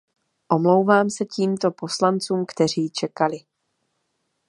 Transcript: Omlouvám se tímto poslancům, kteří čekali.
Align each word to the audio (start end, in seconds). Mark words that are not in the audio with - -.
Omlouvám 0.51 1.09
se 1.09 1.25
tímto 1.25 1.71
poslancům, 1.71 2.45
kteří 2.47 2.89
čekali. 2.89 3.37